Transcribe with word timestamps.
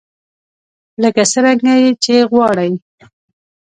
لکه 1.03 1.21
څرنګه 1.31 1.73
يې 1.81 1.89
چې 2.03 2.15
غواړئ. 2.31 2.71